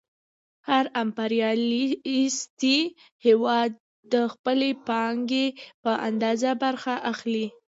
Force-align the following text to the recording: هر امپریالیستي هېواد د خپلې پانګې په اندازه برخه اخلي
هر 0.69 0.85
امپریالیستي 1.03 2.79
هېواد 3.25 3.71
د 4.13 4.15
خپلې 4.33 4.71
پانګې 4.87 5.47
په 5.83 5.91
اندازه 6.09 6.51
برخه 6.63 6.93
اخلي 7.11 7.47